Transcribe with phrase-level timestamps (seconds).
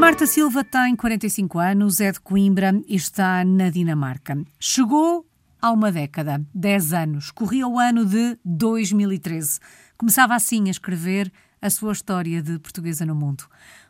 [0.00, 4.42] Marta Silva tem 45 anos, é de Coimbra e está na Dinamarca.
[4.58, 5.26] Chegou
[5.60, 7.30] há uma década, 10 anos.
[7.30, 9.60] Corria o ano de 2013.
[9.98, 11.30] Começava assim a escrever
[11.60, 13.44] a sua história de portuguesa no mundo.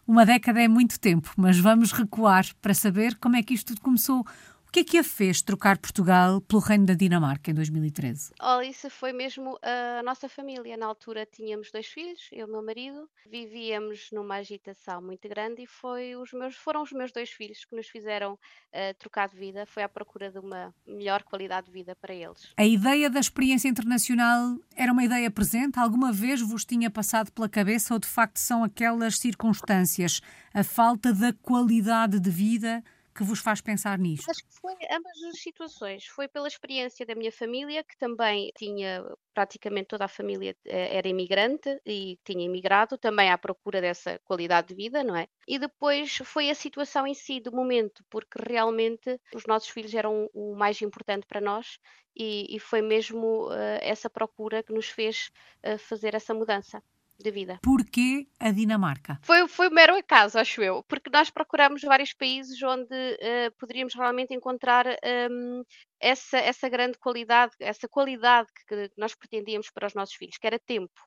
[0.04, 3.80] Uma década é muito tempo, mas vamos recuar para saber como é que isto tudo
[3.80, 4.26] começou.
[4.70, 8.34] O que é que a fez trocar Portugal pelo Reino da Dinamarca em 2013?
[8.40, 10.76] Olha, isso foi mesmo a nossa família.
[10.76, 13.10] Na altura tínhamos dois filhos, eu e o meu marido.
[13.28, 17.74] Vivíamos numa agitação muito grande e foi os meus, foram os meus dois filhos que
[17.74, 19.66] nos fizeram uh, trocar de vida.
[19.66, 22.52] Foi à procura de uma melhor qualidade de vida para eles.
[22.56, 25.80] A ideia da experiência internacional era uma ideia presente?
[25.80, 30.20] Alguma vez vos tinha passado pela cabeça ou de facto são aquelas circunstâncias,
[30.54, 32.84] a falta da qualidade de vida?
[33.14, 34.30] Que vos faz pensar nisto?
[34.30, 36.06] Acho que foi ambas as situações.
[36.06, 41.08] Foi pela experiência da minha família, que também tinha praticamente toda a família eh, era
[41.08, 45.28] imigrante e tinha imigrado, também à procura dessa qualidade de vida, não é?
[45.46, 50.28] E depois foi a situação em si, do momento, porque realmente os nossos filhos eram
[50.32, 51.78] o mais importante para nós
[52.16, 55.30] e, e foi mesmo uh, essa procura que nos fez
[55.64, 56.82] uh, fazer essa mudança
[57.22, 57.58] de vida.
[57.62, 59.18] Porquê a Dinamarca?
[59.22, 63.94] Foi, foi um mero acaso, acho eu, porque nós procuramos vários países onde uh, poderíamos
[63.94, 64.86] realmente encontrar
[65.30, 65.62] um,
[66.00, 70.46] essa, essa grande qualidade, essa qualidade que, que nós pretendíamos para os nossos filhos, que
[70.46, 71.00] era tempo.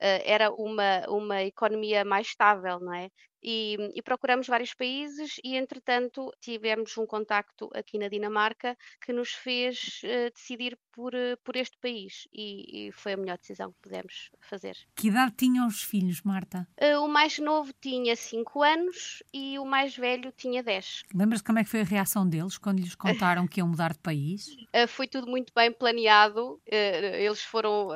[0.00, 3.08] Uh, era uma, uma economia mais estável, não é?
[3.42, 9.30] E, e, procuramos vários países e, entretanto, tivemos um contacto aqui na Dinamarca que nos
[9.30, 13.78] fez uh, decidir por, uh, por este país e, e, foi a melhor decisão que
[13.80, 14.76] pudemos fazer.
[14.94, 16.68] Que idade tinham os filhos, Marta?
[16.80, 21.04] Uh, o mais novo tinha 5 anos e o mais velho tinha 10.
[21.14, 24.00] Lembras-te como é que foi a reação deles quando lhes contaram que iam mudar de
[24.00, 24.46] país?
[24.88, 27.88] foi tudo muito bem planeado, eles foram,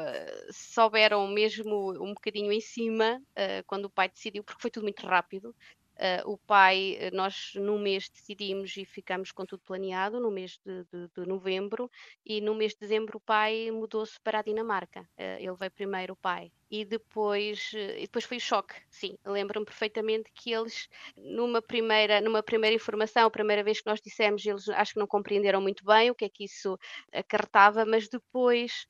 [0.51, 3.21] souberam mesmo um bocadinho em cima
[3.67, 5.55] quando o pai decidiu, porque foi tudo muito rápido rápido.
[5.95, 10.59] Uh, o pai, eh, nós no mês decidimos e ficamos com tudo planeado, no mês
[10.67, 11.89] de, de, de novembro,
[12.27, 15.03] e no mês de dezembro o pai mudou-se para a Dinamarca.
[15.17, 16.51] Uh, ele veio primeiro, o pai.
[16.77, 19.17] E depois, uh, e depois foi o choque, sim.
[19.25, 24.45] Lembro-me perfeitamente que eles, numa primeira, numa primeira informação, a primeira vez que nós dissemos,
[24.45, 26.77] eles acho que não compreenderam muito bem o que é que isso
[27.13, 28.87] acarretava, mas depois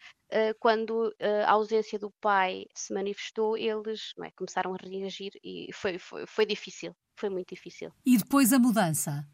[0.59, 1.15] quando
[1.47, 6.45] a ausência do pai se manifestou, eles é, começaram a reagir e foi, foi, foi
[6.45, 7.93] difícil, foi muito difícil.
[8.05, 9.25] E depois a mudança?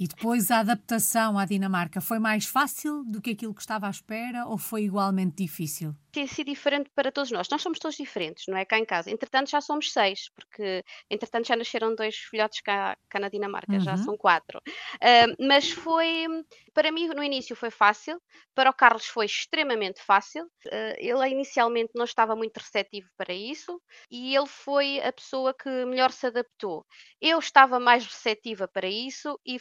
[0.00, 3.90] E depois a adaptação à Dinamarca foi mais fácil do que aquilo que estava à
[3.90, 5.94] espera ou foi igualmente difícil?
[6.10, 7.50] Tem sido diferente para todos nós.
[7.50, 8.64] Nós somos todos diferentes, não é?
[8.64, 9.10] Cá em casa.
[9.10, 13.80] Entretanto, já somos seis, porque entretanto já nasceram dois filhotes cá, cá na Dinamarca, uhum.
[13.80, 14.58] já são quatro.
[14.58, 16.24] Uh, mas foi,
[16.72, 18.18] para mim, no início foi fácil,
[18.54, 20.44] para o Carlos foi extremamente fácil.
[20.64, 23.78] Uh, ele inicialmente não estava muito receptivo para isso
[24.10, 26.86] e ele foi a pessoa que melhor se adaptou.
[27.20, 29.58] Eu estava mais receptiva para isso e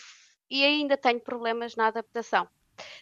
[0.50, 2.48] e ainda tenho problemas na adaptação.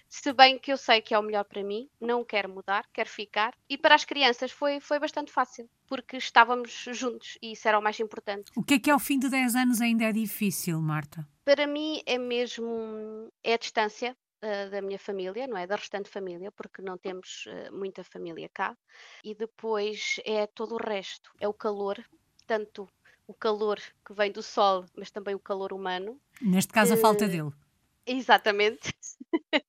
[0.09, 3.09] Se bem que eu sei que é o melhor para mim, não quero mudar, quero
[3.09, 3.53] ficar.
[3.69, 7.81] E para as crianças foi, foi bastante fácil, porque estávamos juntos e isso era o
[7.81, 8.51] mais importante.
[8.55, 11.27] O que é que ao fim de 10 anos ainda é difícil, Marta?
[11.45, 15.67] Para mim é mesmo é a distância uh, da minha família, não é?
[15.67, 18.75] Da restante família, porque não temos uh, muita família cá.
[19.23, 22.03] E depois é todo o resto, é o calor,
[22.45, 22.87] tanto
[23.27, 26.19] o calor que vem do sol, mas também o calor humano.
[26.41, 27.51] Neste caso, a falta dele.
[28.05, 28.93] Exatamente.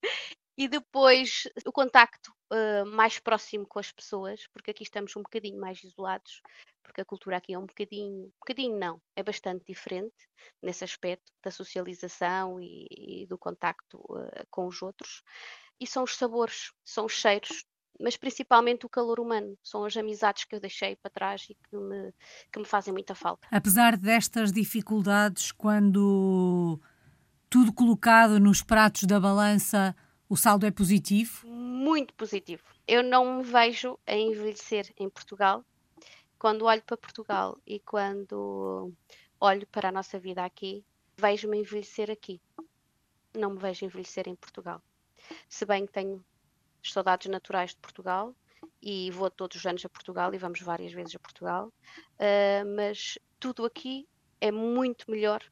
[0.57, 5.61] e depois o contacto uh, mais próximo com as pessoas, porque aqui estamos um bocadinho
[5.61, 6.43] mais isolados,
[6.83, 10.17] porque a cultura aqui é um bocadinho, um bocadinho não, é bastante diferente
[10.63, 15.23] nesse aspecto da socialização e, e do contacto uh, com os outros.
[15.81, 17.65] E são os sabores, são os cheiros
[17.99, 19.57] mas principalmente o calor humano.
[19.63, 22.13] São as amizades que eu deixei para trás e que me,
[22.53, 23.47] que me fazem muita falta.
[23.51, 26.81] Apesar destas dificuldades, quando
[27.51, 29.97] tudo colocado nos pratos da balança,
[30.29, 31.47] o saldo é positivo?
[31.49, 32.63] Muito positivo.
[32.87, 35.65] Eu não me vejo a envelhecer em Portugal.
[36.39, 38.93] Quando olho para Portugal e quando
[39.41, 40.85] olho para a nossa vida aqui,
[41.17, 42.41] vejo-me envelhecer aqui.
[43.35, 44.81] Não me vejo envelhecer em Portugal.
[45.49, 46.25] Se bem que tenho
[46.93, 48.35] saudades naturais de Portugal
[48.83, 53.19] e vou todos os anos a Portugal e vamos várias vezes a Portugal, uh, mas
[53.39, 54.07] tudo aqui
[54.41, 55.43] é muito melhor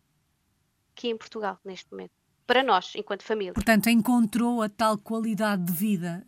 [0.95, 2.13] que em Portugal neste momento.
[2.47, 3.53] Para nós, enquanto família.
[3.53, 6.25] Portanto, encontrou a tal qualidade de vida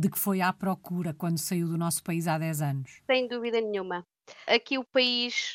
[0.00, 3.02] de que foi à procura quando saiu do nosso país há 10 anos?
[3.06, 4.06] Sem dúvida nenhuma.
[4.46, 5.54] Aqui o país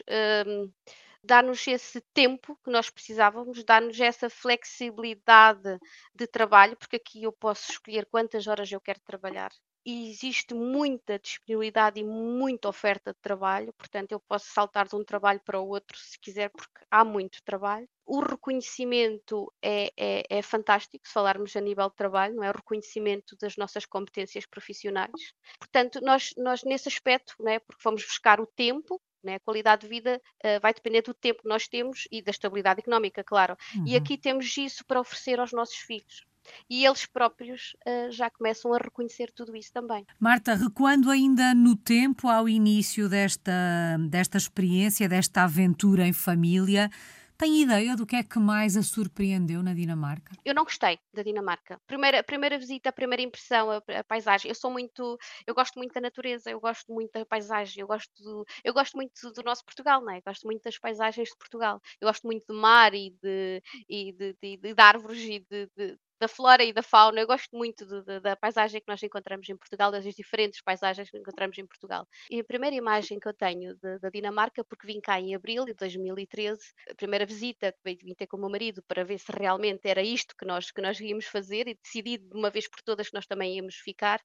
[1.23, 5.77] dá-nos esse tempo que nós precisávamos, dá-nos essa flexibilidade
[6.15, 9.51] de trabalho, porque aqui eu posso escolher quantas horas eu quero trabalhar
[9.89, 15.39] existe muita disponibilidade e muita oferta de trabalho, portanto, eu posso saltar de um trabalho
[15.45, 17.87] para o outro se quiser, porque há muito trabalho.
[18.05, 22.49] O reconhecimento é, é, é fantástico, se falarmos a nível de trabalho, não é?
[22.49, 25.33] O reconhecimento das nossas competências profissionais.
[25.59, 27.59] Portanto, nós, nós nesse aspecto, não é?
[27.59, 29.35] porque vamos buscar o tempo, né?
[29.35, 32.79] A qualidade de vida uh, vai depender do tempo que nós temos e da estabilidade
[32.79, 33.55] económica, claro.
[33.75, 33.87] Uhum.
[33.87, 36.25] E aqui temos isso para oferecer aos nossos filhos.
[36.69, 40.05] E eles próprios uh, já começam a reconhecer tudo isso também.
[40.19, 46.89] Marta, recuando ainda no tempo, ao início desta, desta experiência, desta aventura em família,
[47.37, 50.35] tem ideia do que é que mais a surpreendeu na Dinamarca?
[50.43, 51.79] Eu não gostei da Dinamarca.
[51.85, 54.49] Primeira, primeira visita, a primeira impressão, a, a, paisagem.
[54.49, 58.11] Eu sou muito, eu gosto muito da natureza, eu gosto muito da paisagem, eu gosto,
[58.23, 60.21] do, eu gosto muito do, nosso Portugal, não é?
[60.21, 61.79] Gosto muito das paisagens de Portugal.
[62.01, 65.97] Eu gosto muito de mar e de, e de, de, de, de árvores e de,
[66.19, 67.19] da flora e da fauna.
[67.21, 71.09] Eu gosto muito de, de, da paisagem que nós encontramos em Portugal, das diferentes paisagens
[71.09, 72.07] que encontramos em Portugal.
[72.29, 75.73] E a primeira imagem que eu tenho da Dinamarca, porque vim cá em abril de
[75.73, 76.59] 2013,
[76.89, 80.01] a primeira visita que vim ter com o meu marido para ver se realmente era
[80.01, 83.15] isto que nós, que nós íamos fazer e decidi de uma vez por todas que
[83.15, 84.21] nós também íamos ficar.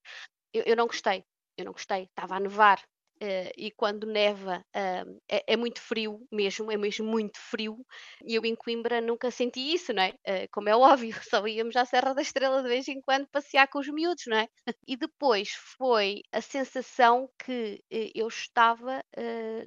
[0.53, 1.23] Eu, eu não gostei,
[1.57, 2.03] eu não gostei.
[2.03, 2.79] Estava a nevar,
[3.23, 7.77] Uh, e quando neva uh, é, é, muito frio mesmo, é mesmo muito frio.
[8.25, 10.09] E eu em Coimbra nunca senti isso, não é?
[10.27, 13.69] Uh, como é óbvio, só íamos à Serra da Estrela de vez em quando passear
[13.69, 14.49] com os miúdos, não é?
[14.85, 19.01] E depois foi a sensação que eu estava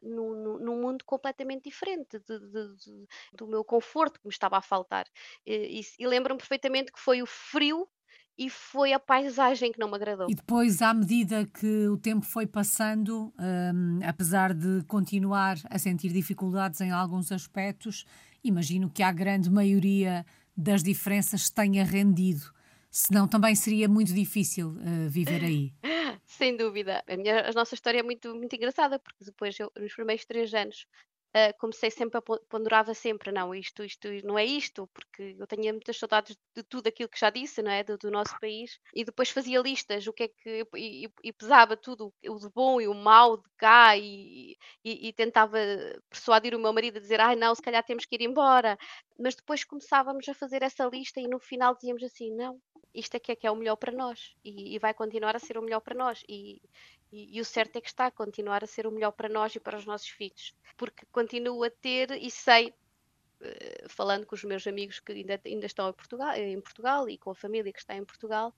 [0.02, 4.62] num, num, mundo completamente diferente de, de, de, do meu conforto que me estava a
[4.62, 5.06] faltar.
[5.46, 7.88] e, e lembro-me perfeitamente que foi o frio
[8.38, 10.26] e foi a paisagem que não me agradou.
[10.28, 16.12] E depois, à medida que o tempo foi passando, um, apesar de continuar a sentir
[16.12, 18.04] dificuldades em alguns aspectos,
[18.44, 20.24] imagino que a grande maioria
[20.56, 22.54] das diferenças tenha rendido.
[22.90, 25.72] Senão também seria muito difícil uh, viver aí.
[26.24, 27.02] Sem dúvida.
[27.06, 30.52] A, minha, a nossa história é muito, muito engraçada, porque depois, eu, nos primeiros três
[30.54, 30.86] anos,
[31.36, 35.72] uh, comecei sempre a ponderava sempre, não, isto, isto não é isto, porque eu tinha
[35.72, 39.04] muitas saudades de tudo aquilo que já disse, não é, do, do nosso país, e
[39.04, 42.88] depois fazia listas, o que é que, e, e pesava tudo, o de bom e
[42.88, 45.58] o mau de cá, e, e, e, tentava
[46.08, 48.78] persuadir o meu marido a dizer, ai não, se calhar temos que ir embora,
[49.18, 52.58] mas depois começávamos a fazer essa lista e no final dizíamos assim, não,
[52.96, 55.38] isto é que é que é o melhor para nós, e, e vai continuar a
[55.38, 56.62] ser o melhor para nós, e,
[57.12, 59.54] e, e, o certo é que está a continuar a ser o melhor para nós
[59.54, 64.42] e para os nossos filhos, porque continuo a ter e sei, uh, falando com os
[64.44, 67.78] meus amigos que ainda, ainda estão em Portugal, em Portugal e com a família que
[67.78, 68.54] está em Portugal,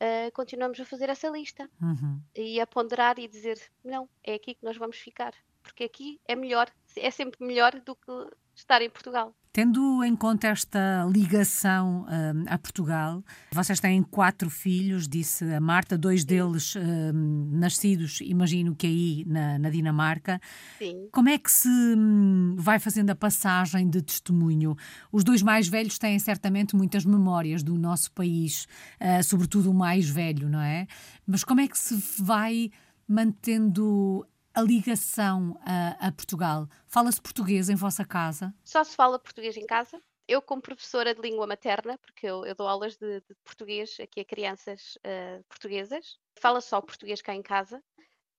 [0.00, 2.20] uh, continuamos a fazer essa lista uhum.
[2.34, 6.34] e a ponderar e dizer: não, é aqui que nós vamos ficar, porque aqui é
[6.34, 8.10] melhor, é sempre melhor do que
[8.54, 9.34] estar em Portugal.
[9.52, 13.22] Tendo em conta esta ligação um, a Portugal,
[13.52, 19.58] vocês têm quatro filhos, disse a Marta, dois deles um, nascidos, imagino que aí na,
[19.58, 20.40] na, Dinamarca.
[20.78, 21.06] Sim.
[21.12, 24.74] Como é que se um, vai fazendo a passagem de testemunho?
[25.12, 28.66] Os dois mais velhos têm certamente muitas memórias do nosso país,
[28.98, 30.86] uh, sobretudo o mais velho, não é?
[31.26, 32.70] Mas como é que se vai
[33.06, 36.68] mantendo a ligação a, a Portugal?
[36.86, 38.54] Fala-se português em vossa casa?
[38.64, 40.00] Só se fala português em casa.
[40.28, 44.20] Eu, como professora de língua materna, porque eu, eu dou aulas de, de, português aqui
[44.20, 47.82] a crianças uh, portuguesas, fala só português cá em casa,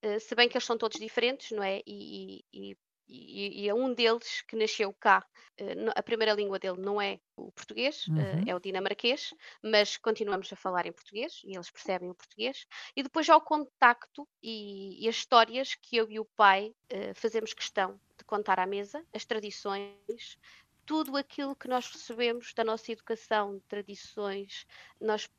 [0.04, 1.82] uh, se bem que eles são todos diferentes, não é?
[1.86, 5.26] E, e, e e, é um deles que nasceu cá.
[5.60, 8.18] Uh, a primeira língua dele não é o português, uhum.
[8.18, 12.66] uh, é o dinamarquês, mas continuamos a falar em português e eles percebem o português.
[12.96, 17.14] E depois há o contacto e, e as histórias que eu e o pai uh,
[17.16, 20.38] fazemos questão de contar à mesa, as tradições,
[20.86, 24.66] tudo aquilo que nós recebemos da nossa educação, tradições,
[25.00, 25.30] nós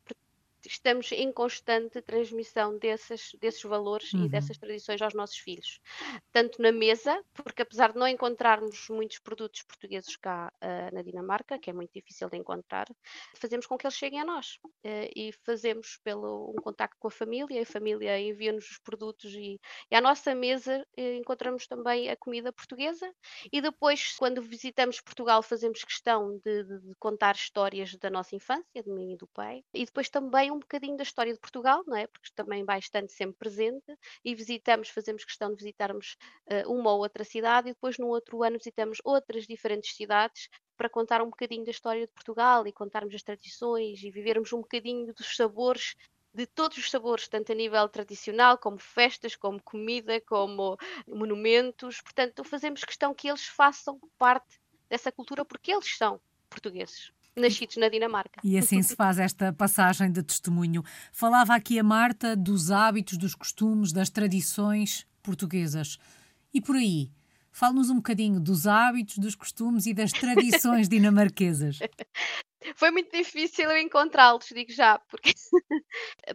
[0.67, 4.25] estamos em constante transmissão desses, desses valores uhum.
[4.25, 5.81] e dessas tradições aos nossos filhos.
[6.33, 11.59] Tanto na mesa, porque apesar de não encontrarmos muitos produtos portugueses cá uh, na Dinamarca,
[11.59, 12.87] que é muito difícil de encontrar,
[13.35, 17.11] fazemos com que eles cheguem a nós uh, e fazemos pelo um contacto com a
[17.11, 22.17] família, a família envia-nos os produtos e, e à nossa mesa uh, encontramos também a
[22.17, 23.13] comida portuguesa
[23.53, 28.83] e depois, quando visitamos Portugal, fazemos questão de, de, de contar histórias da nossa infância,
[28.83, 31.97] de mim e do pai, e depois também um bocadinho da história de Portugal, não
[31.97, 32.07] é?
[32.07, 37.01] Porque também vai estando sempre presente e visitamos, fazemos questão de visitarmos uh, uma ou
[37.01, 41.65] outra cidade e depois no outro ano visitamos outras diferentes cidades para contar um bocadinho
[41.65, 45.95] da história de Portugal e contarmos as tradições e vivermos um bocadinho dos sabores
[46.35, 52.01] de todos os sabores, tanto a nível tradicional, como festas, como comida, como monumentos.
[52.01, 56.21] Portanto, fazemos questão que eles façam parte dessa cultura porque eles são
[56.51, 57.13] portugueses.
[57.37, 58.41] Nascidos na Dinamarca.
[58.45, 60.83] E assim se faz esta passagem de testemunho.
[61.13, 65.99] Falava aqui a Marta dos hábitos, dos costumes, das tradições portuguesas.
[66.53, 67.11] E por aí,
[67.55, 71.79] fale-nos um bocadinho dos hábitos, dos costumes e das tradições dinamarquesas.
[72.77, 75.33] Foi muito difícil eu encontrá-los, digo já, porque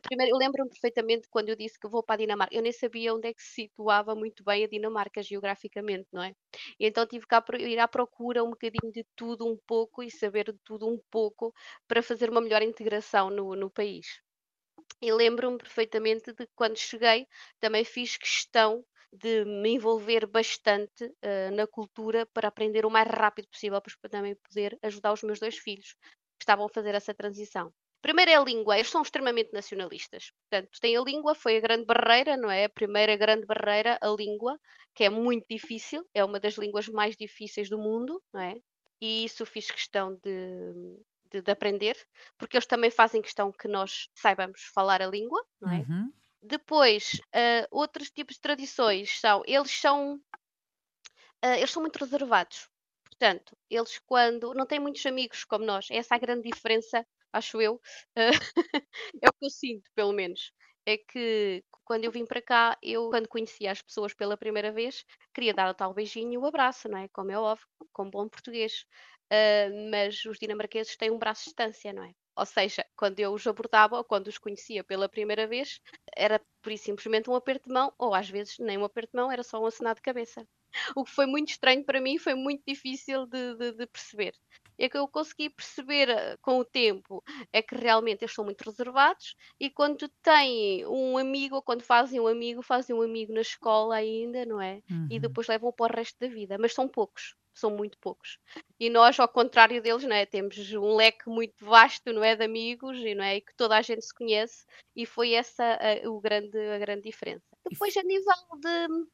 [0.04, 3.14] primeiro eu lembro-me perfeitamente quando eu disse que vou para a Dinamarca, eu nem sabia
[3.14, 6.34] onde é que se situava muito bem a Dinamarca geograficamente, não é?
[6.80, 10.54] E então tive que ir à procura um bocadinho de tudo um pouco e saber
[10.54, 11.52] de tudo um pouco
[11.88, 14.22] para fazer uma melhor integração no, no país.
[15.02, 17.26] E lembro-me perfeitamente de quando cheguei
[17.60, 23.48] também fiz questão de me envolver bastante uh, na cultura para aprender o mais rápido
[23.50, 25.96] possível para também poder ajudar os meus dois filhos
[26.38, 27.74] que estavam a fazer essa transição.
[28.01, 30.32] Primeiro é a língua, eles são extremamente nacionalistas.
[30.50, 32.66] Portanto, tem a língua, foi a grande barreira, não é?
[32.66, 34.58] A primeira grande barreira, a língua,
[34.96, 38.56] que é muito difícil, é uma das línguas mais difíceis do mundo, não é?
[39.01, 40.98] E isso fiz questão de,
[41.30, 41.98] de, de aprender,
[42.38, 45.80] porque eles também fazem questão que nós saibamos falar a língua, não é?
[45.80, 46.12] Uhum.
[46.41, 50.19] Depois, uh, outros tipos de tradições são, eles são,
[51.43, 52.69] uh, eles são muito reservados.
[53.05, 57.62] Portanto, eles quando não têm muitos amigos como nós, essa é a grande diferença, acho
[57.62, 57.81] eu, uh,
[59.24, 60.51] é o que eu sinto, pelo menos.
[60.86, 65.03] É que quando eu vim para cá, eu, quando conhecia as pessoas pela primeira vez,
[65.34, 67.08] queria dar o tal beijinho e o abraço, não é?
[67.10, 68.86] Como é óbvio, com bom português.
[69.91, 72.13] Mas os dinamarqueses têm um braço de distância, não é?
[72.39, 75.81] Ou seja, quando eu os abordava ou quando os conhecia pela primeira vez,
[76.15, 79.17] era por isso simplesmente um aperto de mão, ou às vezes nem um aperto de
[79.22, 80.48] mão, era só um acenado de cabeça.
[80.96, 84.34] O que foi muito estranho para mim, foi muito difícil de, de, de perceber.
[84.80, 88.64] É que eu consegui perceber eh, com o tempo é que realmente eles são muito
[88.64, 93.42] reservados e quando têm um amigo ou quando fazem um amigo, fazem um amigo na
[93.42, 94.82] escola ainda, não é?
[94.90, 95.08] Uhum.
[95.12, 98.40] E depois levam para o resto da vida, mas são poucos são muito poucos.
[98.80, 100.26] E nós, ao contrário deles, não é?
[100.26, 102.36] temos um leque muito vasto não é?
[102.36, 103.38] de amigos e, não é?
[103.38, 107.04] e que toda a gente se conhece, e foi essa a, o grande, a grande
[107.04, 107.44] diferença.
[107.70, 109.08] Depois, a nível de,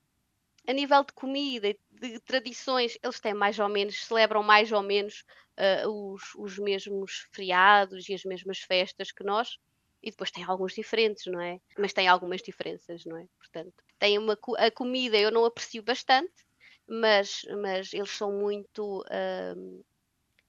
[0.68, 5.24] a nível de comida, de tradições, eles têm mais ou menos, celebram mais ou menos
[5.60, 9.58] uh, os, os mesmos feriados e as mesmas festas que nós,
[10.02, 11.60] e depois tem alguns diferentes, não é?
[11.78, 13.26] Mas tem algumas diferenças, não é?
[13.40, 16.34] Portanto, tem uma, a comida eu não aprecio bastante,
[16.88, 19.04] mas, mas eles são muito
[19.58, 19.84] um,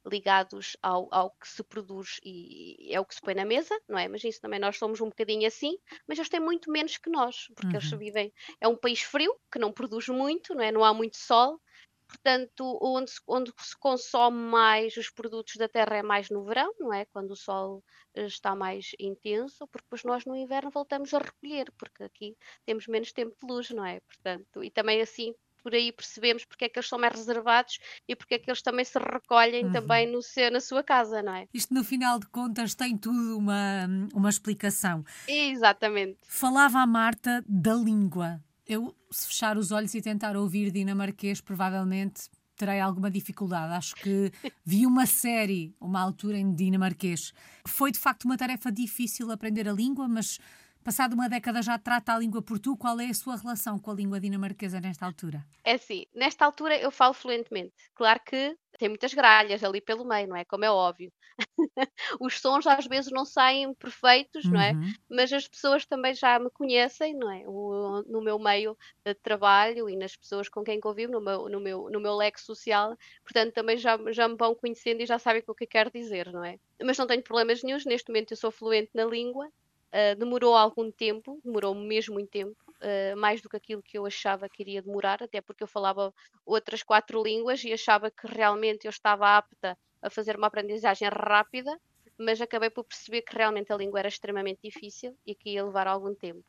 [0.07, 3.99] ligados ao, ao que se produz e é o que se põe na mesa, não
[3.99, 4.09] é?
[4.09, 7.47] Mas isso também nós somos um bocadinho assim, mas eles têm muito menos que nós,
[7.55, 7.83] porque uhum.
[7.83, 8.33] eles vivem.
[8.61, 10.71] É um país frio, que não produz muito, não é?
[10.71, 11.61] Não há muito sol,
[12.07, 16.73] portanto, onde se, onde se consome mais os produtos da terra é mais no verão,
[16.79, 17.05] não é?
[17.07, 17.83] Quando o sol
[18.15, 22.87] eh, está mais intenso, porque depois nós no inverno voltamos a recolher, porque aqui temos
[22.87, 24.01] menos tempo de luz, não é?
[24.01, 25.35] Portanto, e também assim
[25.67, 28.63] por aí percebemos porque é que eles são mais reservados e porque é que eles
[28.63, 29.73] também se recolhem uhum.
[29.73, 31.49] também no seu, na sua casa, não é?
[31.53, 35.05] Isto no final de contas tem tudo uma, uma explicação.
[35.27, 36.19] Exatamente.
[36.29, 38.41] Falava a Marta da língua.
[38.67, 43.73] Eu, se fechar os olhos e tentar ouvir dinamarquês, provavelmente terei alguma dificuldade.
[43.75, 44.33] Acho que
[44.65, 47.33] vi uma série, uma altura em dinamarquês.
[47.67, 50.39] Foi de facto uma tarefa difícil aprender a língua, mas
[50.87, 53.91] Passado uma década já trata a língua por tu, qual é a sua relação com
[53.91, 55.45] a língua dinamarquesa nesta altura?
[55.65, 57.75] É assim, nesta altura eu falo fluentemente.
[57.93, 60.45] Claro que tem muitas gralhas ali pelo meio, não é?
[60.45, 61.13] Como é óbvio.
[62.21, 64.53] Os sons às vezes não saem perfeitos, uhum.
[64.53, 64.73] não é?
[64.75, 64.93] Uhum.
[65.11, 67.43] Mas as pessoas também já me conhecem, não é?
[67.49, 71.59] O, no meu meio de trabalho e nas pessoas com quem convivo, no meu, no
[71.59, 75.43] meu, no meu leque social, portanto também já, já me vão conhecendo e já sabem
[75.49, 76.61] o que quero dizer, não é?
[76.81, 79.51] Mas não tenho problemas nenhums, neste momento eu sou fluente na língua,
[79.93, 84.05] Uh, demorou algum tempo, demorou mesmo muito tempo, uh, mais do que aquilo que eu
[84.05, 86.13] achava que iria demorar, até porque eu falava
[86.45, 91.79] outras quatro línguas e achava que realmente eu estava apta a fazer uma aprendizagem rápida,
[92.19, 95.87] mas acabei por perceber que realmente a língua era extremamente difícil e que ia levar
[95.87, 96.45] algum tempo.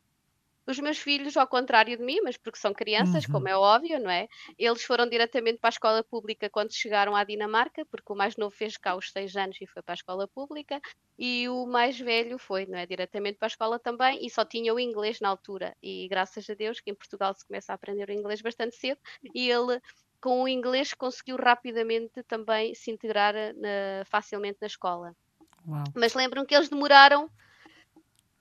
[0.68, 3.32] Os meus filhos, ao contrário de mim, mas porque são crianças, uhum.
[3.32, 4.28] como é óbvio, não é?
[4.58, 8.54] Eles foram diretamente para a escola pública quando chegaram à Dinamarca, porque o mais novo
[8.54, 10.78] fez cá os seis anos e foi para a escola pública,
[11.18, 12.84] e o mais velho foi, não é?
[12.84, 15.74] Diretamente para a escola também, e só tinha o inglês na altura.
[15.82, 19.00] E graças a Deus que em Portugal se começa a aprender o inglês bastante cedo,
[19.34, 19.80] e ele
[20.20, 25.16] com o inglês conseguiu rapidamente também se integrar na, facilmente na escola.
[25.66, 25.84] Uau.
[25.94, 27.30] Mas lembram que eles demoraram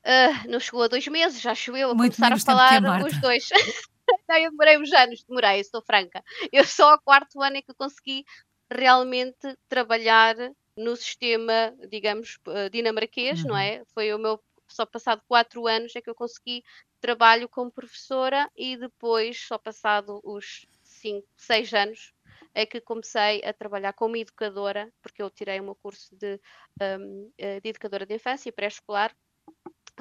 [0.08, 3.20] Uh, não chegou a dois meses, já acho eu, a Muito começar a falar os
[3.20, 3.50] dois.
[4.30, 6.24] não, eu demorei uns anos, demorei, estou franca.
[6.50, 8.24] Eu só ao quarto ano é que consegui
[8.72, 10.36] realmente trabalhar
[10.78, 13.50] no sistema, digamos, uh, dinamarquês, uhum.
[13.50, 13.84] não é?
[13.94, 16.64] Foi o meu, só passado quatro anos é que eu consegui
[17.02, 22.14] trabalho como professora e depois, só passado os cinco, seis anos,
[22.54, 26.40] é que comecei a trabalhar como educadora, porque eu tirei o meu curso de,
[26.82, 29.16] um, eh, de educadora de infância pré-escolar,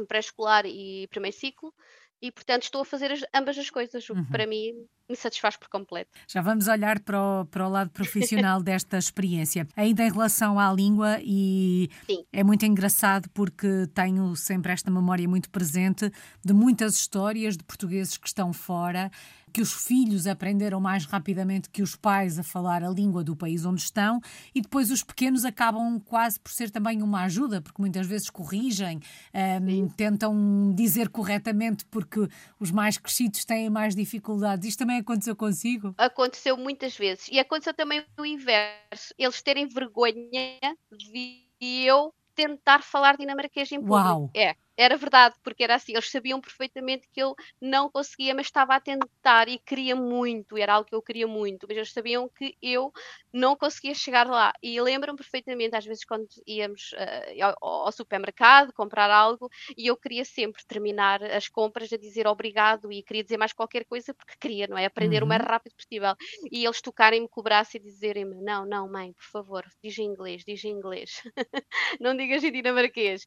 [0.04, 1.72] pré-escolar e primeiro ciclo,
[2.20, 4.26] e portanto estou a fazer as, ambas as coisas, o que uhum.
[4.26, 4.72] para mim
[5.08, 6.10] me satisfaz por completo.
[6.26, 9.68] Já vamos olhar para o, para o lado profissional desta experiência.
[9.76, 12.24] Ainda em relação à língua, e Sim.
[12.32, 16.10] é muito engraçado porque tenho sempre esta memória muito presente
[16.44, 19.10] de muitas histórias de portugueses que estão fora
[19.56, 23.64] que os filhos aprenderam mais rapidamente que os pais a falar a língua do país
[23.64, 24.20] onde estão
[24.54, 29.00] e depois os pequenos acabam quase por ser também uma ajuda, porque muitas vezes corrigem,
[29.34, 32.28] um, tentam dizer corretamente porque
[32.60, 34.68] os mais crescidos têm mais dificuldades.
[34.68, 35.94] Isto também aconteceu consigo?
[35.96, 37.26] Aconteceu muitas vezes.
[37.32, 39.14] E aconteceu também o inverso.
[39.16, 40.58] Eles terem vergonha
[40.92, 43.94] de eu tentar falar dinamarquês em público.
[43.94, 44.30] Uau.
[44.34, 48.74] É, era verdade, porque era assim, eles sabiam perfeitamente que eu não conseguia, mas estava
[48.74, 52.56] a tentar e queria muito, era algo que eu queria muito, mas eles sabiam que
[52.60, 52.92] eu
[53.32, 54.52] não conseguia chegar lá.
[54.62, 59.96] E lembram perfeitamente, às vezes, quando íamos uh, ao, ao, supermercado comprar algo, e eu
[59.96, 64.34] queria sempre terminar as compras a dizer obrigado e queria dizer mais qualquer coisa, porque
[64.38, 64.84] queria, não é?
[64.84, 65.26] Aprender uhum.
[65.26, 65.48] o mais uhum.
[65.48, 66.14] rápido possível.
[66.50, 70.04] E eles tocarem-me com o braço e dizerem-me: Não, não, mãe, por favor, diz em
[70.04, 71.22] inglês, diz em inglês,
[72.00, 73.26] não digas em dinamarquês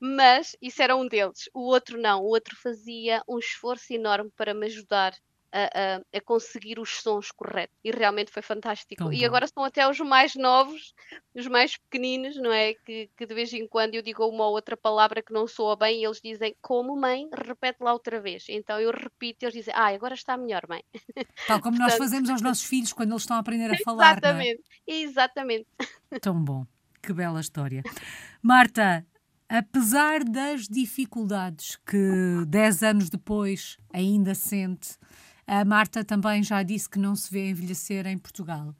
[0.00, 1.48] mas isso era um deles.
[1.54, 5.14] O outro não, o outro fazia um esforço enorme para me ajudar
[5.52, 5.64] a,
[5.96, 9.04] a, a conseguir os sons corretos e realmente foi fantástico.
[9.04, 10.94] Tão e agora são até os mais novos,
[11.34, 12.74] os mais pequeninos, não é?
[12.74, 15.74] Que, que, de vez em quando eu digo uma ou outra palavra que não soa
[15.74, 18.44] bem e eles dizem, como mãe, repete lá outra vez.
[18.50, 20.84] Então eu repito e eles dizem, ah, agora está melhor, mãe.
[21.46, 21.98] Tal como Portanto...
[21.98, 24.12] nós fazemos aos nossos filhos quando eles estão a aprender a falar.
[24.12, 24.94] Exatamente, é?
[24.94, 25.66] exatamente.
[26.20, 26.66] Tão bom.
[27.02, 27.82] Que bela história.
[28.42, 29.06] Marta,
[29.48, 34.98] Apesar das dificuldades que dez anos depois ainda sente,
[35.46, 38.74] a Marta também já disse que não se vê envelhecer em Portugal.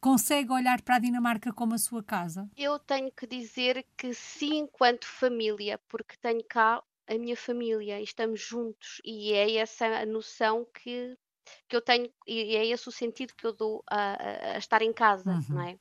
[0.00, 2.50] Consegue olhar para a Dinamarca como a sua casa?
[2.56, 8.04] Eu tenho que dizer que sim, enquanto família, porque tenho cá a minha família e
[8.04, 11.16] estamos juntos, e é essa a noção que,
[11.68, 14.92] que eu tenho, e é esse o sentido que eu dou a, a estar em
[14.92, 15.44] casa, uhum.
[15.50, 15.78] não é?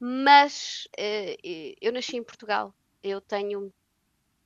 [0.00, 3.72] Mas uh, eu nasci em Portugal eu tenho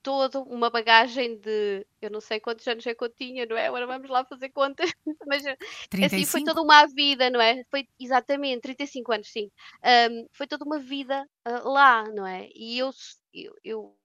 [0.04, 3.66] toda uma bagagem de eu não sei quantos anos é que eu tinha, não é?
[3.66, 4.92] Agora vamos lá fazer contas.
[5.26, 5.42] Mas
[5.88, 6.04] 35?
[6.04, 7.64] assim foi toda uma vida, não é?
[7.70, 9.50] Foi exatamente 35 anos, sim.
[9.82, 12.50] Um, foi toda uma vida uh, lá, não é?
[12.54, 12.90] E eu,
[13.32, 13.96] eu, eu,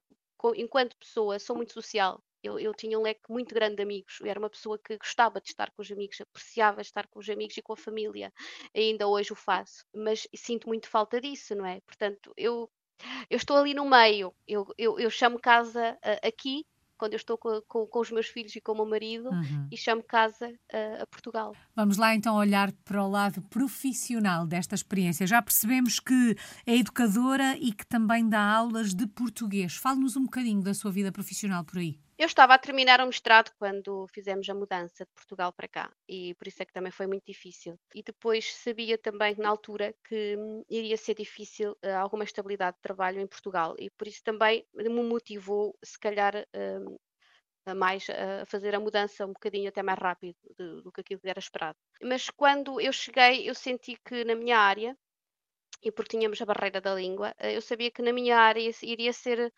[0.55, 2.23] enquanto pessoa, sou muito social.
[2.41, 4.19] Eu, eu, tinha um leque muito grande de amigos.
[4.21, 7.29] Eu era uma pessoa que gostava de estar com os amigos, apreciava estar com os
[7.29, 8.31] amigos e com a família.
[8.73, 11.81] Ainda hoje o faço, mas sinto muito falta disso, não é?
[11.81, 12.71] Portanto, eu
[13.29, 16.65] eu estou ali no meio, eu, eu, eu chamo casa uh, aqui,
[16.97, 19.67] quando eu estou com, com, com, os meus filhos e com o meu marido, uhum.
[19.71, 21.55] e chamo casa uh, a Portugal.
[21.73, 25.25] Vamos lá então olhar para o lado profissional desta experiência.
[25.25, 26.35] Já percebemos que
[26.65, 29.77] é educadora e que também dá aulas de português.
[29.77, 31.97] Fale-nos um bocadinho da sua vida profissional por aí.
[32.19, 36.36] Eu estava a terminar o mestrado quando fizemos a mudança de Portugal para cá e
[36.36, 37.79] por isso é que também foi muito difícil.
[37.95, 42.82] E depois sabia também na altura que hum, iria ser difícil uh, alguma estabilidade de
[42.82, 46.99] trabalho em Portugal e por isso também me motivou, se calhar, uh,
[47.65, 51.21] a mais a fazer a mudança um bocadinho até mais rápido do, do que aquilo
[51.21, 51.77] que era esperado.
[52.03, 54.93] Mas quando eu cheguei, eu senti que na minha área,
[55.82, 59.13] e porque tínhamos a barreira da língua, eh, eu sabia que na minha área iria
[59.13, 59.53] ser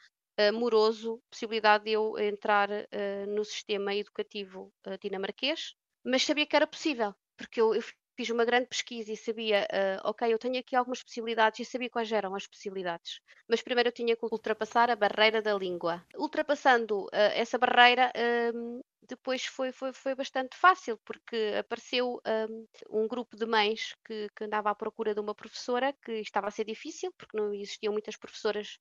[0.54, 6.66] moroso possibilidade de eu entrar uh, no sistema educativo uh, dinamarquês, mas sabia que era
[6.66, 7.84] possível, porque eu, eu
[8.16, 11.90] fiz uma grande pesquisa e sabia, uh, ok, eu tenho aqui algumas possibilidades e sabia
[11.90, 13.20] quais eram as possibilidades.
[13.48, 16.06] Mas primeiro eu tinha que ultrapassar a barreira da língua.
[16.16, 22.68] Ultrapassando uh, essa barreira, uh, depois foi, foi, foi bastante fácil, porque apareceu um,
[23.04, 26.52] um grupo de mães que, que, andava à procura de uma professora, que estava a
[26.52, 28.80] ser difícil, porque não existiam muitas professoras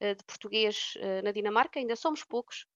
[0.00, 2.66] uh, de português uh, na Dinamarca, ainda somos poucos.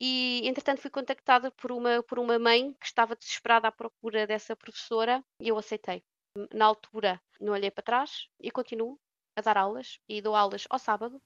[0.00, 4.56] E, entretanto, fui contactada por uma, por uma mãe que estava desesperada à procura dessa
[4.56, 6.02] professora e eu aceitei.
[6.52, 8.98] Na altura, não olhei para trás e continuo
[9.36, 11.20] a dar aulas e dou aulas ao sábado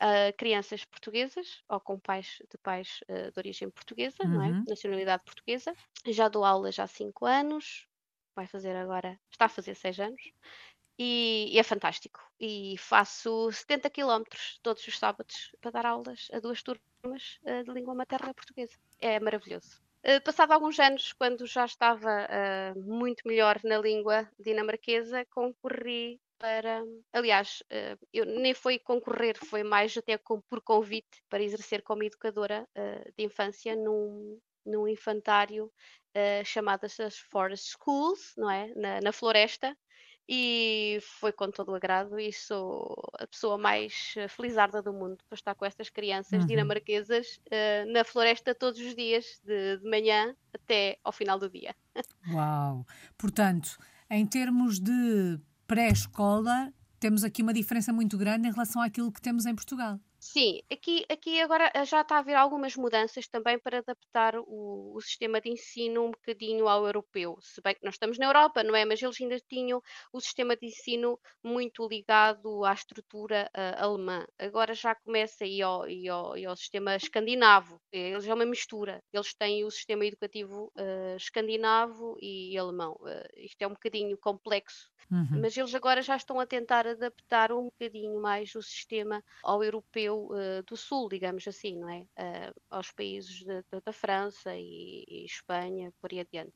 [0.00, 4.30] a crianças portuguesas ou com pais de pais uh, de origem portuguesa, uhum.
[4.30, 4.48] não é?
[4.48, 4.64] Uhum.
[4.66, 5.74] Nacionalidade portuguesa.
[6.06, 7.86] Já dou aulas há cinco anos,
[8.34, 10.22] vai fazer agora, está a fazer seis anos.
[10.98, 12.20] E, e, é fantástico.
[12.38, 17.70] E faço 70 quilómetros todos os sábados para dar aulas a duas turmas uh, de
[17.72, 18.76] língua materna portuguesa.
[18.98, 19.80] É maravilhoso.
[20.04, 26.82] Uh, passado alguns anos, quando já estava uh, muito melhor na língua dinamarquesa, concorri para.
[27.12, 32.02] Aliás, uh, eu nem foi concorrer, foi mais até com, por convite para exercer como
[32.02, 32.66] educadora
[33.16, 38.72] de infância num, num infantário uh, chamadas as Forest Schools, não é?
[38.74, 39.76] Na, na floresta,
[40.32, 45.18] e foi com todo o agrado e sou a pessoa mais eh, felizarda do mundo
[45.28, 46.46] para estar com estas crianças uhum.
[46.46, 51.74] dinamarquesas uh, na floresta todos os dias, de, de manhã até ao final do dia.
[52.32, 52.86] Uau!
[53.18, 53.76] Portanto,
[54.08, 59.46] em termos de pré-escola, temos aqui uma diferença muito grande em relação àquilo que temos
[59.46, 60.00] em Portugal.
[60.22, 64.92] Sim, aqui, aqui agora eh, já está a haver algumas mudanças também para adaptar o,
[64.94, 67.38] o sistema de ensino um bocadinho ao europeu.
[67.40, 68.84] Se bem que nós estamos na Europa, não é?
[68.84, 74.26] Mas eles ainda tinham o sistema de ensino muito ligado à estrutura uh, alemã.
[74.38, 77.80] Agora já começa a ir ao, ir ao, ir ao sistema escandinavo.
[77.90, 79.02] Eles é uma mistura.
[79.10, 82.92] Eles têm o sistema educativo uh, escandinavo e alemão.
[83.00, 85.40] Uh, isto é um bocadinho complexo, uhum.
[85.40, 90.09] mas eles agora já estão a tentar adaptar um bocadinho mais o sistema ao europeu
[90.10, 92.00] europeu uh, do Sul, digamos assim, não é?
[92.00, 96.52] Uh, aos países de, de, da França e, e, Espanha, por aí adiante.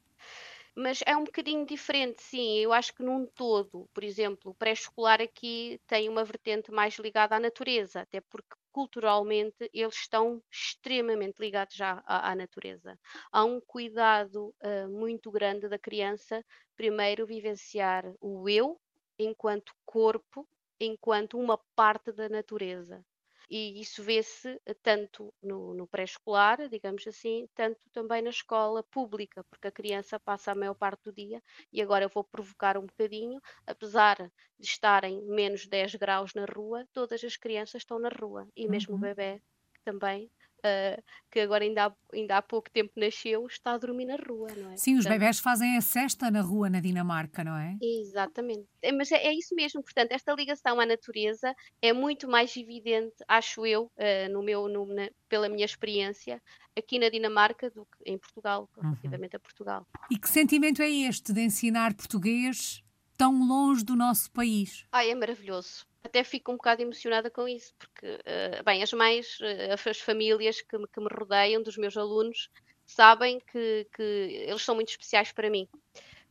[0.76, 2.58] Mas é um bocadinho diferente, sim.
[2.58, 7.36] Eu acho que num todo, por exemplo, o pré-escolar aqui tem uma vertente mais ligada
[7.36, 12.98] à natureza, até porque culturalmente eles estão extremamente ligados já à, à natureza.
[13.30, 16.44] Há um cuidado uh, muito grande da criança,
[16.76, 18.80] primeiro vivenciar o eu
[19.16, 20.44] enquanto corpo,
[20.80, 23.04] enquanto uma parte da natureza
[23.50, 29.44] e isso vê-se eh, tanto no, no pré-escolar, digamos assim, tanto também na escola pública,
[29.44, 32.86] porque a criança passa a maior parte do dia, e agora eu vou provocar um
[32.86, 34.16] bocadinho, apesar
[34.58, 38.92] de estarem menos 10 graus na rua, todas as crianças estão na rua, e mesmo
[38.92, 38.98] uhum.
[38.98, 39.40] o bebê
[39.84, 40.30] também
[40.64, 44.48] uh, que agora ainda há, ainda há pouco tempo nasceu, está a dormir na rua,
[44.56, 44.76] não é?
[44.76, 47.76] Sim, os bebés fazem a cesta na rua na Dinamarca, não é?
[47.80, 48.66] Exatamente.
[48.80, 53.16] É, mas é, é, isso mesmo, portanto, esta ligação à natureza é muito mais evidente,
[53.26, 56.40] acho eu, uh, no meu, no, na, pela minha experiência,
[56.76, 58.82] aqui na Dinamarca do que em Portugal, uhum.
[58.82, 59.38] relativamente uhum.
[59.38, 59.86] a Portugal.
[60.10, 62.83] E que sentimento é este de ensinar português
[63.16, 64.84] tão longe do nosso país?
[64.92, 69.40] Ai, é maravilhoso até fico um bocado emocionada com isso, porque, uh, bem, as mães,
[69.40, 72.50] uh, as famílias que me, que me, rodeiam, dos meus alunos,
[72.84, 75.66] sabem que, que, eles são muito especiais para mim,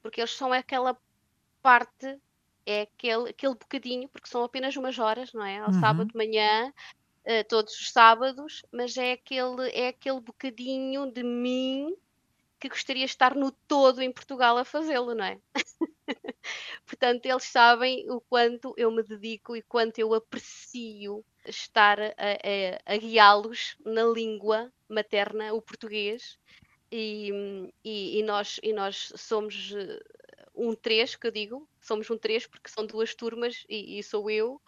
[0.01, 0.95] porque eles são aquela
[1.61, 2.19] parte,
[2.65, 5.59] é aquele, aquele bocadinho, porque são apenas umas horas, não é?
[5.59, 5.79] Ao uhum.
[5.79, 6.71] sábado de manhã,
[7.25, 11.95] uh, todos os sábados, mas é aquele, é aquele bocadinho de mim
[12.59, 15.39] que gostaria de estar no todo em Portugal a fazê-lo, não é?
[16.85, 22.11] Portanto, eles sabem o quanto eu me dedico e quanto eu aprecio estar a,
[22.87, 26.37] a, a guiá-los na língua materna, o português,
[26.91, 27.31] e,
[27.83, 29.99] e, e, nós, e nós somos eh,
[30.53, 34.29] um três, que eu digo, somos um três porque são duas turmas e, e sou
[34.29, 34.61] eu,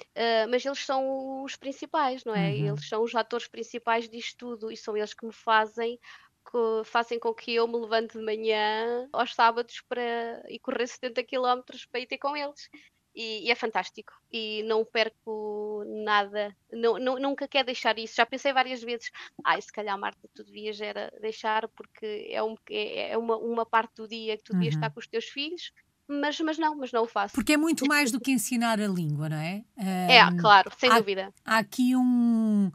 [0.00, 2.50] uh, mas eles são os principais, não é?
[2.50, 2.68] Uhum.
[2.68, 5.98] Eles são os atores principais disto tudo e são eles que me fazem
[6.44, 11.22] que fazem com que eu me levante de manhã aos sábados para ir correr 70
[11.24, 12.68] km para ir ter com eles.
[13.14, 14.12] E, e, é fantástico.
[14.32, 18.14] E não perco nada, não, não, nunca quero deixar isso.
[18.16, 19.10] Já pensei várias vezes,
[19.44, 23.66] ai, se calhar, Marta, tu devias era deixar, porque é, um, é, é uma, uma
[23.66, 24.80] parte do dia que tu devias uhum.
[24.80, 25.72] estar com os teus filhos,
[26.08, 27.34] mas, mas não, mas não o faço.
[27.34, 29.62] Porque é muito mais do que ensinar a língua, não é?
[29.76, 31.34] É, um, claro, sem há, dúvida.
[31.44, 32.72] Há aqui um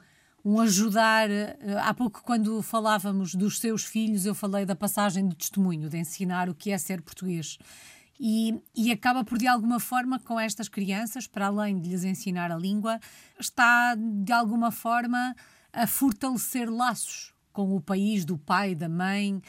[0.48, 1.30] um ajudar.
[1.30, 5.98] Eh, há pouco, quando falávamos dos seus filhos, eu falei da passagem de testemunho, de
[5.98, 7.58] ensinar o que é ser português.
[8.18, 12.50] E, e, acaba por, de alguma forma, com estas crianças, para além de lhes ensinar
[12.50, 12.98] a língua,
[13.38, 15.36] está, de alguma forma,
[15.74, 19.42] a fortalecer laços com o país do pai, da mãe,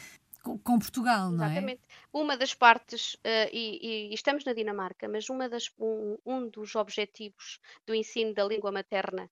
[0.43, 1.51] com, Portugal, não é?
[1.51, 1.81] Exatamente.
[2.11, 6.75] Uma das partes, uh, e, e, estamos na Dinamarca, mas uma das, um, um dos
[6.75, 9.29] objetivos do ensino da língua materna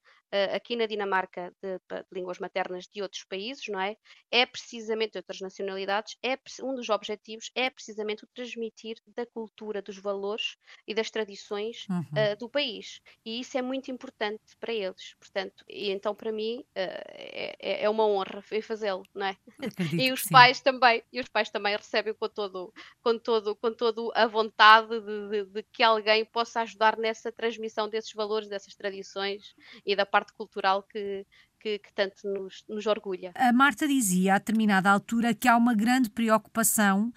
[0.53, 3.95] aqui na Dinamarca de, de, línguas maternas de outros países, não é?
[4.31, 9.81] É precisamente, de outras nacionalidades, é um dos objetivos é precisamente o transmitir da cultura,
[9.81, 11.99] dos valores e das tradições uhum.
[11.99, 13.01] uh, do país.
[13.25, 15.15] E isso é muito importante para eles.
[15.19, 19.37] Portanto, e então para mim uh, é, é, uma honra fazê-lo, não é?
[20.07, 24.11] E os pais também, e os pais também recebem com todo, com todo, com todo
[24.15, 29.55] a vontade de, de, de que alguém possa ajudar nessa transmissão desses valores, dessas tradições
[29.85, 31.25] e da parte parte cultural que,
[31.59, 33.31] que, que, tanto nos, nos, orgulha.
[33.35, 37.13] A Marta dizia a determinada altura que há uma grande preocupação,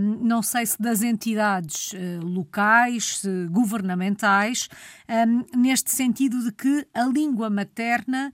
[0.00, 4.68] um, não sei se das entidades uh, locais, uh, governamentais,
[5.08, 8.32] um, neste sentido de que a língua materna.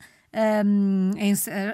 [0.66, 1.12] Um,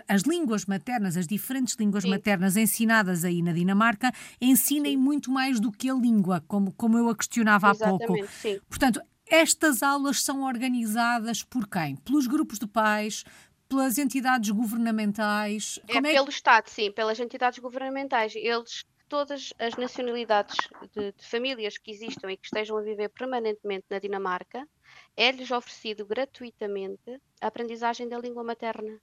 [0.07, 2.11] as línguas maternas, as diferentes línguas sim.
[2.11, 4.97] maternas ensinadas aí na Dinamarca, ensinem sim.
[4.99, 8.29] muito mais do que a língua, como, como eu a questionava Exatamente, há pouco.
[8.29, 8.61] Sim.
[8.69, 9.01] Portanto,
[9.33, 11.97] estas aulas são organizadas por quem?
[11.97, 13.25] Pelos grupos de pais,
[13.67, 15.81] pelas entidades governamentais?
[15.89, 18.35] É, é pelo Estado, sim, pelas entidades governamentais.
[18.37, 20.57] Eles todas as nacionalidades
[20.95, 24.67] de, de, famílias que existam e que estejam a viver permanentemente na Dinamarca,
[25.15, 28.99] é-lhes oferecido gratuitamente a aprendizagem da língua materna.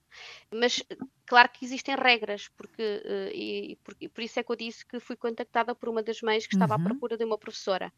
[0.51, 0.83] Mas,
[1.27, 4.99] claro que existem regras, porque, uh, e, e, por isso é que eu disse que
[4.99, 6.81] fui contactada por uma das mães que estava uhum.
[6.81, 7.93] à procura de uma professora.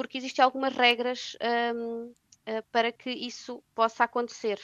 [0.00, 1.36] Porque existem algumas regras
[1.76, 2.10] um,
[2.46, 4.58] eh, para que isso possa acontecer.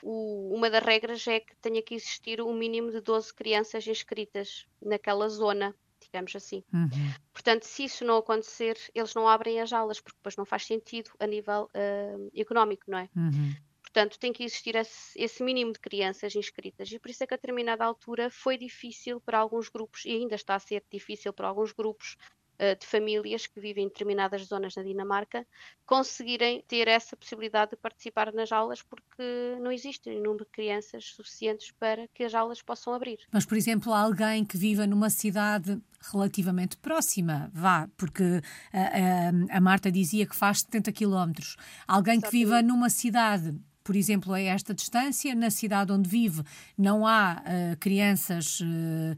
[0.00, 4.64] O, uma das regras é que tenha que existir um mínimo de 12 crianças inscritas
[4.80, 6.62] naquela zona digamos assim.
[6.72, 7.12] Uhum.
[7.32, 11.10] Portanto, se isso não acontecer, eles não abrem as aulas, porque depois não faz sentido
[11.18, 13.08] a nível uh, económico, não é?
[13.16, 13.56] Uhum.
[13.82, 16.92] Portanto, tem que existir esse, esse, mínimo de crianças inscritas.
[16.92, 20.36] E por isso é que a determinada altura foi difícil para alguns grupos, e ainda
[20.36, 22.16] está a ser difícil para alguns grupos,
[22.58, 25.46] eh, de famílias que vivem em determinadas zonas na Dinamarca
[25.84, 31.70] conseguirem ter essa possibilidade de participar nas aulas porque não existe número de crianças suficientes
[31.72, 33.18] para que as aulas possam abrir.
[33.30, 35.80] Mas, por exemplo, alguém que viva numa cidade
[36.12, 38.40] relativamente próxima, vá, porque
[38.72, 41.56] a, a, a Marta dizia que faz 70 quilómetros.
[41.86, 42.30] Alguém Exatamente.
[42.30, 43.54] que viva numa cidade
[43.86, 46.42] por exemplo, a esta distância, na cidade onde vive,
[46.76, 49.16] não há uh, crianças uh,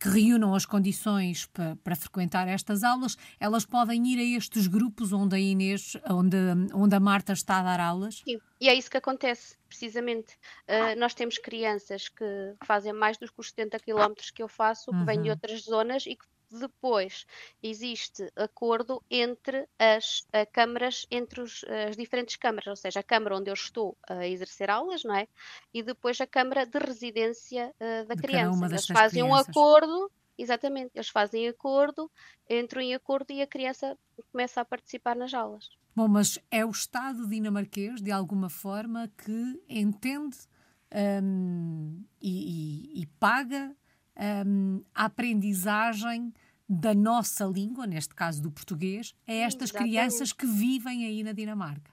[0.00, 5.12] que reúnam as condições para, para, frequentar estas aulas, elas podem ir a estes grupos
[5.12, 6.36] onde a Inês, onde,
[6.72, 8.22] onde a Marta está a dar aulas?
[8.26, 10.34] Sim, e é isso que acontece, precisamente.
[10.66, 12.24] Uh, nós temos crianças que
[12.64, 15.04] fazem mais dos que os 70 quilómetros que eu faço, que uhum.
[15.04, 16.24] vêm de outras zonas e que
[16.58, 17.26] depois
[17.62, 23.50] existe acordo entre as câmaras, entre os, as diferentes câmaras, ou seja, a câmara onde
[23.50, 25.28] eu estou a exercer aulas, não é?
[25.72, 28.66] E depois a câmara de residência uh, da de criança.
[28.66, 29.46] Eles fazem crianças.
[29.46, 32.10] um acordo, exatamente, eles fazem acordo,
[32.48, 33.96] entram em acordo e a criança
[34.32, 35.68] começa a participar nas aulas.
[35.94, 40.38] Bom, mas é o Estado dinamarquês, de alguma forma, que entende
[41.22, 43.76] um, e, e, e paga
[44.46, 46.32] um, a aprendizagem
[46.68, 49.90] da nossa língua, neste caso do português, a estas Exatamente.
[49.90, 51.90] crianças que vivem aí na Dinamarca.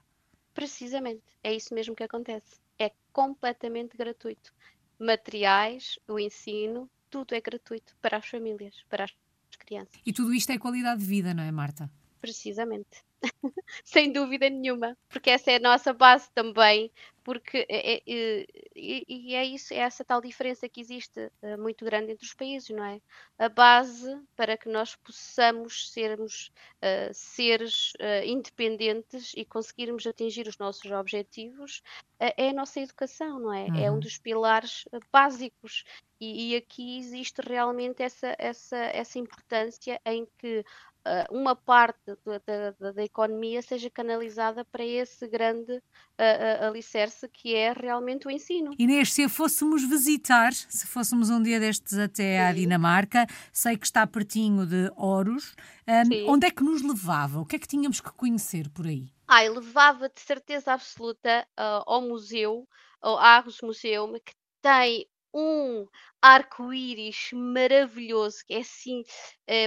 [0.54, 2.60] Precisamente, é isso mesmo que acontece.
[2.78, 4.52] É completamente gratuito.
[4.98, 9.12] Materiais, o ensino, tudo é gratuito para as famílias, para as
[9.58, 10.00] crianças.
[10.04, 11.90] E tudo isto é qualidade de vida, não é, Marta?
[12.20, 13.04] Precisamente.
[13.84, 16.90] Sem dúvida nenhuma, porque essa é a nossa base também,
[17.28, 22.12] porque é, é, e é isso, é essa tal diferença que existe eh, muito grande
[22.12, 23.02] entre os países, não é?
[23.38, 30.56] A base para que nós possamos sermos uh, seres uh, independentes e conseguirmos atingir os
[30.56, 31.82] nossos objetivos
[32.20, 33.64] uh, é a nossa educação, não é?
[33.64, 33.76] Uhum.
[33.76, 34.00] É um uhum.
[34.00, 35.84] dos pilares básicos
[36.20, 40.64] e, e, aqui existe realmente essa, essa, essa importância em que
[41.30, 47.72] uma parte da, da, da, economia seja canalizada para esse grande uh, alicerce que é
[47.72, 48.74] realmente o ensino.
[48.78, 53.86] Inês, se a fôssemos visitar, se fôssemos um dia destes até à Dinamarca, sei que
[53.86, 55.54] está pertinho de Horus,
[55.86, 57.40] um, onde é que nos levava?
[57.40, 59.08] O que é que tínhamos que conhecer por aí?
[59.26, 62.66] Ah, levava de certeza absoluta uh, ao museu,
[63.00, 65.86] ao Argos Museum, que tem um
[66.20, 69.04] arco-íris maravilhoso, que é assim,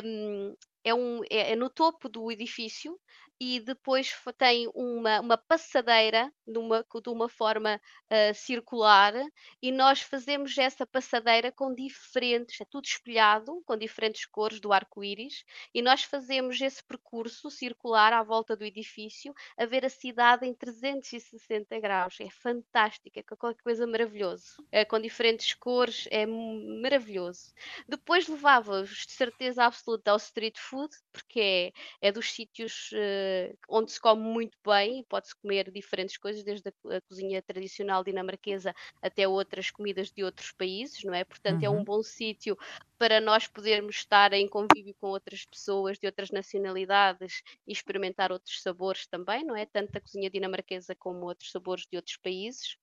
[0.03, 2.99] um, é, um, é, é no topo do edifício
[3.43, 9.15] e depois tem uma, uma passadeira de uma, de uma forma uh, circular
[9.59, 15.43] e nós fazemos essa passadeira com diferentes, é tudo espelhado, com diferentes cores do arco-íris
[15.73, 20.53] e nós fazemos esse percurso circular à volta do edifício a ver a cidade em
[20.53, 22.17] 360 graus.
[22.21, 24.63] É fantástico, é qualquer coisa maravilhoso.
[24.71, 27.51] É, com diferentes cores, é maravilhoso.
[27.89, 32.91] Depois levava-vos de certeza absoluta ao street food, porque é, é dos sítios...
[32.91, 33.30] Uh,
[33.69, 38.03] onde se come muito bem e pode-se comer diferentes coisas, desde a, a, cozinha tradicional
[38.03, 41.23] dinamarquesa até outras comidas de outros países, não é?
[41.23, 41.65] Portanto, uhum.
[41.65, 41.83] é um uhum.
[41.83, 42.57] bom sítio
[42.97, 48.61] para nós podermos estar em convívio com outras pessoas de outras nacionalidades e experimentar outros
[48.61, 49.65] sabores também, não é?
[49.65, 52.77] Tanto a cozinha dinamarquesa como outros sabores de outros países.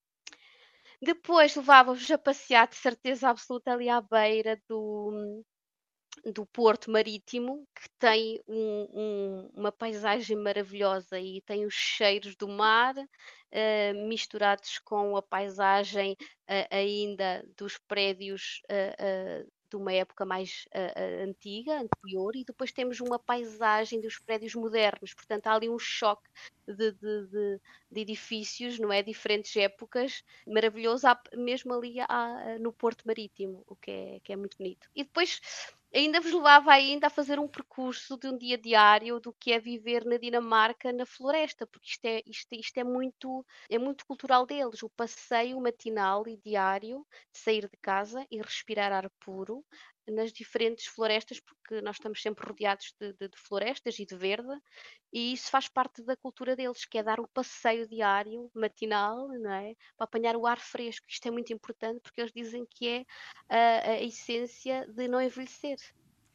[1.01, 5.43] Depois levava-vos a passear de certeza absoluta ali à beira do,
[6.25, 12.47] do Porto Marítimo, que tem um, um, uma paisagem maravilhosa e tem os cheiros do
[12.47, 20.65] mar uh, misturados com a paisagem uh, ainda dos prédios uh, de uma época mais
[21.21, 26.27] antiga, anterior, e depois temos uma paisagem dos prédios modernos, portanto há ali um choque
[26.67, 29.03] de, de, de, de edifícios, não é?
[29.03, 31.97] Diferentes épocas, maravilhoso, mesmo ali
[32.59, 34.89] no Porto Marítimo, o que é, que é muito bonito.
[34.95, 35.39] E depois
[35.93, 39.59] ainda vos levava ainda a fazer um percurso de um dia diário do que é
[39.59, 44.45] viver na Dinamarca na floresta, porque isto é, isto, isto é, muito, é muito cultural
[44.45, 49.65] deles, o passeio matinal e diário de sair de casa e respirar ar puro
[50.11, 54.55] nas diferentes florestas, porque nós estamos sempre rodeados de, de, de florestas e de verde,
[55.11, 59.51] e isso faz parte da cultura deles, que é dar o passeio diário, matinal, não
[59.51, 59.75] é?
[59.97, 61.05] para apanhar o ar fresco.
[61.09, 63.05] Isto é muito importante porque eles dizem que é
[63.49, 65.77] a, a essência de não envelhecer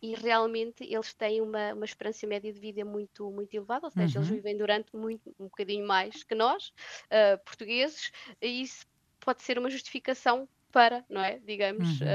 [0.04, 4.18] e realmente eles têm uma, uma esperança média de vida muito, muito elevada, ou seja,
[4.18, 4.24] uhum.
[4.26, 6.74] eles vivem durante muito, um bocadinho mais que nós,
[7.06, 8.86] uh, portugueses, e isso
[9.18, 11.38] pode ser uma justificação para, não é?
[11.38, 12.06] Digamos, uhum.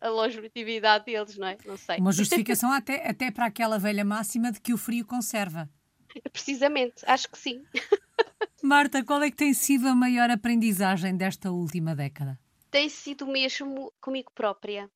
[0.00, 1.58] a, a, longevidade deles, não é?
[1.66, 1.98] Não sei.
[1.98, 5.68] Uma justificação até, até para aquela velha máxima de que o frio conserva.
[6.32, 7.62] Precisamente, acho que sim.
[8.62, 12.38] Marta, qual é que tem sido a maior aprendizagem desta última década?
[12.70, 14.90] Tem sido mesmo comigo própria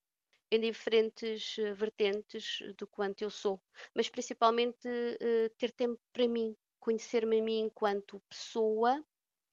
[0.50, 3.60] em diferentes uh, vertentes do quanto eu sou,
[3.94, 9.04] mas principalmente uh, ter tempo para mim, conhecer-me a mim enquanto pessoa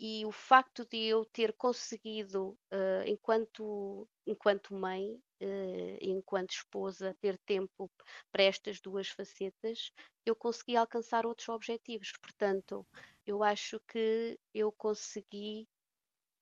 [0.03, 7.37] e o facto de eu ter conseguido, uh, enquanto, enquanto mãe, uh, enquanto esposa, ter
[7.45, 7.87] tempo
[8.31, 9.91] para estas duas facetas,
[10.25, 12.13] eu consegui alcançar outros objetivos.
[12.19, 12.83] Portanto,
[13.27, 15.67] eu acho que eu consegui,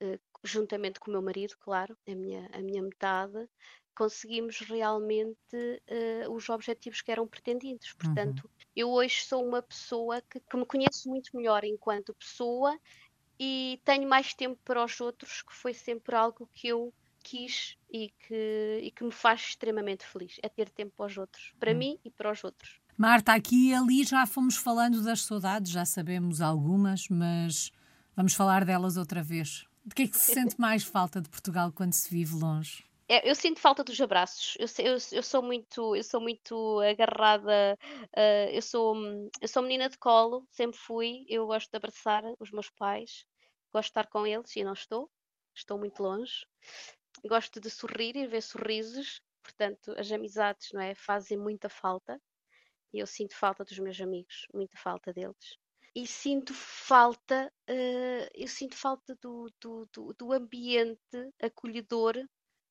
[0.02, 3.45] uh, juntamente com o meu marido, claro, a minha, a minha metade,
[3.93, 7.89] conseguimos realmente uh, os objetivos que eram pretendidos.
[7.89, 7.98] Uhum.
[7.98, 8.65] Portanto, uhum.
[8.74, 12.80] eu hoje sou uma pessoa que, que, me conheço muito melhor enquanto pessoa
[13.39, 18.12] e tenho mais tempo para os outros, que foi sempre algo que eu quis e
[18.28, 20.38] que, e que me faz extremamente feliz.
[20.43, 21.78] É ter tempo para os outros, para uhum.
[21.78, 22.82] mim e para os outros.
[22.97, 27.71] Marta, aqui e ali já fomos falando das saudades, já sabemos algumas, mas
[28.15, 29.65] vamos falar delas outra vez.
[29.86, 32.84] De que é que se sente mais falta de Portugal quando se vive longe?
[33.08, 34.56] É, eu sinto falta dos abraços.
[34.60, 37.75] Eu, eu, eu, sou muito, eu sou muito agarrada.
[38.15, 38.95] Uh, eu sou,
[39.41, 41.25] eu sou menina de colo, sempre fui.
[41.28, 43.25] Eu gosto de abraçar os meus pais,
[43.73, 45.10] gosto de estar com eles e não estou.
[45.53, 46.45] Estou muito longe.
[47.25, 49.21] Gosto de sorrir e ver sorrisos.
[49.43, 52.21] Portanto, as amizades, não é, fazem muita falta.
[52.93, 55.60] E eu sinto falta dos meus amigos, muita falta deles
[55.95, 62.13] e sinto falta, uh, eu sinto falta do, do, do, do, ambiente acolhedor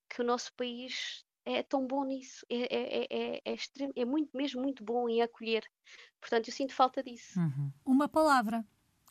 [0.09, 4.37] que o nosso país é tão bom nisso, é, é, é, é, extremo, é muito,
[4.37, 5.65] mesmo muito bom em acolher.
[6.21, 7.39] Portanto, eu sinto falta disso.
[7.39, 7.73] Uhum.
[7.85, 8.65] Uma palavra.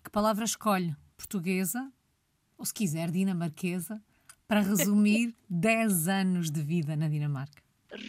[0.04, 0.95] Que palavra escolhe?
[1.18, 1.92] Portuguesa,
[2.58, 4.02] ou se quiser, dinamarquesa,
[4.48, 7.62] para resumir 10 anos de vida na Dinamarca?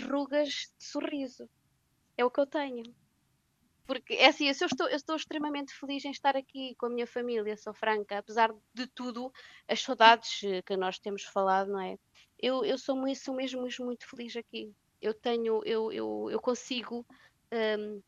[0.09, 1.49] Rugas de sorriso.
[2.17, 2.83] É o que eu tenho.
[3.87, 7.07] Porque é assim, eu estou, eu estou extremamente feliz em estar aqui com a minha
[7.07, 9.33] família, sou franca, apesar de tudo,
[9.67, 11.97] as saudades que nós temos falado, não é?
[12.39, 14.71] Eu, eu sou, muito, sou mesmo, mesmo muito feliz aqui.
[15.01, 17.07] Eu tenho, eu, eu, eu consigo
[17.51, 18.03] um,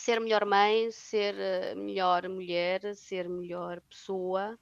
[0.00, 4.58] ser melhor mãe, ser uh, melhor mulher, ser melhor pessoa,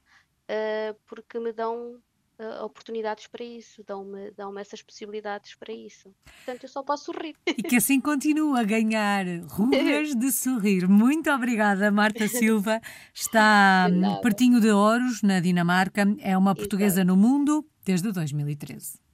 [0.50, 2.00] uh, porque me dão
[2.40, 6.12] uh, oportunidades para isso, dão-me dão essas possibilidades para isso.
[6.24, 7.36] Portanto, eu só posso sorrir.
[7.46, 10.88] E que assim continue a ganhar rugas de sorrir.
[10.88, 12.80] Muito obrigada, Marta Silva.
[13.14, 16.02] Está de pertinho de Ouros, na Dinamarca.
[16.18, 17.06] É uma portuguesa Exato.
[17.06, 19.07] no mundo desde 2013.